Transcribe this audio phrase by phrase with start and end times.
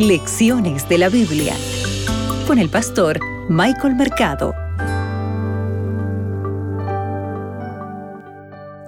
[0.00, 1.54] Lecciones de la Biblia
[2.46, 4.54] con el pastor Michael Mercado.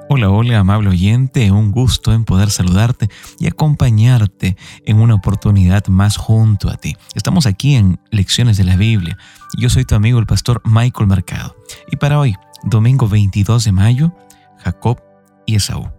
[0.09, 4.57] Hola, hola, amable oyente, un gusto en poder saludarte y acompañarte
[4.87, 6.97] en una oportunidad más junto a ti.
[7.15, 9.19] Estamos aquí en Lecciones de la Biblia.
[9.59, 11.55] Yo soy tu amigo el pastor Michael Mercado.
[11.91, 14.17] Y para hoy, domingo 22 de mayo,
[14.65, 14.99] Jacob
[15.45, 15.91] y Esaú.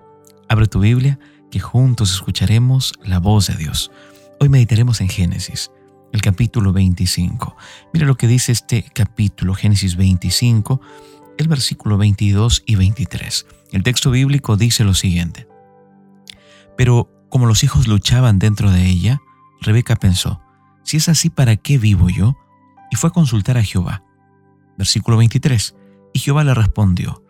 [0.50, 1.20] Abre tu Biblia
[1.52, 3.92] que juntos escucharemos la voz de Dios.
[4.44, 5.72] Hoy meditaremos en Génesis,
[6.12, 7.56] el capítulo 25.
[7.94, 10.82] Mira lo que dice este capítulo, Génesis 25,
[11.38, 13.46] el versículo 22 y 23.
[13.72, 15.48] El texto bíblico dice lo siguiente.
[16.76, 19.22] Pero como los hijos luchaban dentro de ella,
[19.62, 20.42] Rebeca pensó,
[20.84, 22.36] si es así, ¿para qué vivo yo?
[22.92, 24.04] Y fue a consultar a Jehová.
[24.78, 25.74] Versículo 23.
[26.12, 27.24] Y Jehová le respondió,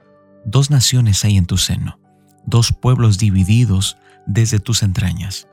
[0.45, 1.99] dos naciones hay en tu seno,
[2.47, 5.47] dos pueblos divididos desde tus entrañas.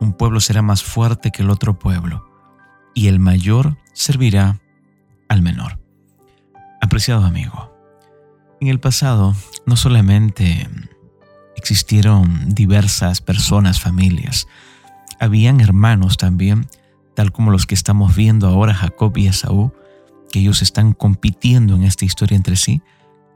[0.00, 2.28] Un pueblo será más fuerte que el otro pueblo,
[2.94, 4.60] y el mayor servirá
[5.28, 5.78] al menor.
[6.80, 7.72] Apreciado amigo,
[8.60, 9.34] en el pasado
[9.66, 10.68] no solamente
[11.56, 14.46] existieron diversas personas, familias,
[15.18, 16.68] habían hermanos también,
[17.14, 19.72] tal como los que estamos viendo ahora, Jacob y Esaú,
[20.30, 22.82] que ellos están compitiendo en esta historia entre sí,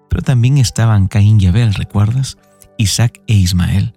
[0.09, 2.37] pero también estaban Caín y Abel, ¿recuerdas?
[2.77, 3.95] Isaac e Ismael.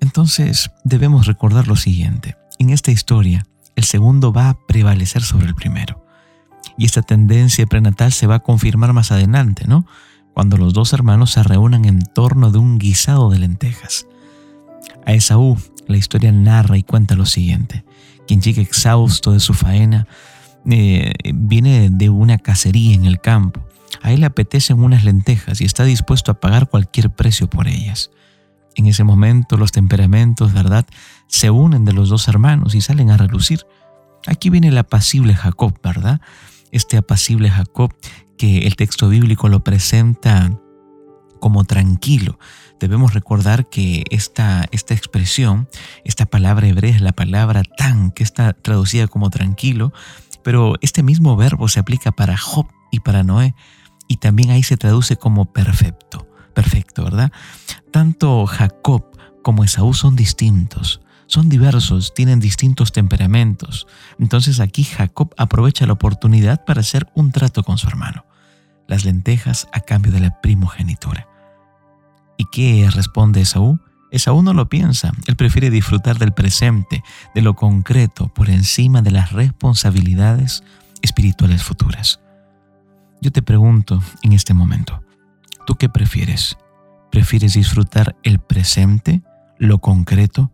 [0.00, 2.36] Entonces debemos recordar lo siguiente.
[2.58, 6.04] En esta historia, el segundo va a prevalecer sobre el primero.
[6.76, 9.86] Y esta tendencia prenatal se va a confirmar más adelante, ¿no?
[10.32, 14.06] Cuando los dos hermanos se reúnan en torno de un guisado de lentejas.
[15.06, 17.84] A Esaú, la historia narra y cuenta lo siguiente.
[18.26, 20.08] Quien llega exhausto de su faena,
[20.68, 23.60] eh, viene de una cacería en el campo.
[24.02, 28.10] A él le apetecen unas lentejas y está dispuesto a pagar cualquier precio por ellas.
[28.76, 30.86] En ese momento los temperamentos, ¿verdad?,
[31.26, 33.66] se unen de los dos hermanos y salen a relucir.
[34.26, 36.20] Aquí viene el apacible Jacob, ¿verdad?
[36.70, 37.94] Este apacible Jacob
[38.36, 40.58] que el texto bíblico lo presenta
[41.40, 42.38] como tranquilo.
[42.80, 45.68] Debemos recordar que esta, esta expresión,
[46.04, 49.92] esta palabra hebrea es la palabra tan, que está traducida como tranquilo,
[50.42, 53.54] pero este mismo verbo se aplica para Job y para Noé,
[54.08, 57.32] y también ahí se traduce como perfecto perfecto, ¿verdad?
[57.90, 59.04] Tanto Jacob
[59.42, 63.86] como Esaú son distintos, son diversos, tienen distintos temperamentos.
[64.18, 68.24] Entonces aquí Jacob aprovecha la oportunidad para hacer un trato con su hermano,
[68.86, 71.28] las lentejas a cambio de la primogenitura.
[72.36, 73.78] ¿Y qué responde Esaú?
[74.10, 77.02] Esaú no lo piensa, él prefiere disfrutar del presente,
[77.34, 80.62] de lo concreto, por encima de las responsabilidades
[81.02, 82.20] espirituales futuras.
[83.20, 85.02] Yo te pregunto en este momento,
[85.66, 86.56] ¿Tú qué prefieres?
[87.10, 89.22] ¿Prefieres disfrutar el presente,
[89.58, 90.52] lo concreto?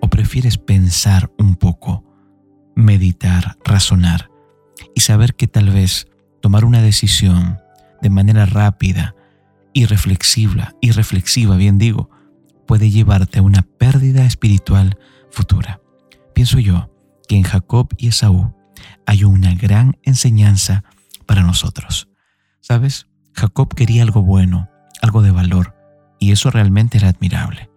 [0.00, 2.04] ¿O prefieres pensar un poco,
[2.74, 4.30] meditar, razonar
[4.94, 6.08] y saber que tal vez
[6.40, 7.58] tomar una decisión
[8.02, 9.14] de manera rápida
[9.72, 12.10] y reflexiva, y reflexiva, bien digo,
[12.66, 14.98] puede llevarte a una pérdida espiritual
[15.30, 15.80] futura?
[16.34, 16.90] Pienso yo
[17.28, 18.54] que en Jacob y Esaú
[19.06, 20.84] hay una gran enseñanza
[21.26, 22.08] para nosotros.
[22.60, 23.06] ¿Sabes?
[23.34, 24.68] Jacob quería algo bueno,
[25.02, 25.74] algo de valor,
[26.18, 27.70] y eso realmente era admirable.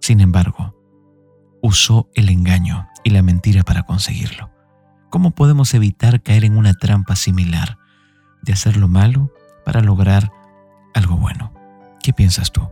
[0.00, 0.74] Sin embargo,
[1.62, 4.50] usó el engaño y la mentira para conseguirlo.
[5.10, 7.78] ¿Cómo podemos evitar caer en una trampa similar
[8.42, 9.32] de hacer lo malo
[9.64, 10.30] para lograr
[10.92, 11.54] algo bueno?
[12.02, 12.68] ¿Qué piensas tú?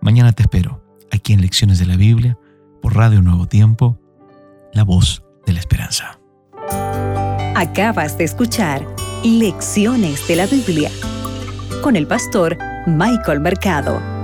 [0.00, 2.38] Mañana te espero aquí en Lecciones de la Biblia
[2.80, 3.98] por Radio Nuevo Tiempo,
[4.72, 6.18] la voz de la esperanza.
[7.56, 8.86] Acabas de escuchar
[9.22, 10.90] Lecciones de la Biblia
[11.80, 14.19] con el pastor Michael Mercado.